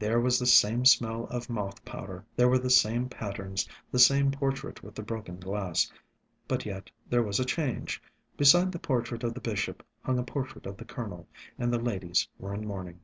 [0.00, 4.32] There was the same smell of moth powder; there were the same patterns, the same
[4.32, 5.92] portrait with the broken glass.
[6.48, 8.02] But yet there was a change.
[8.36, 12.26] Beside the portrait of the bishop hung a portrait of the Colonel, and the ladies
[12.36, 12.98] were in mourning.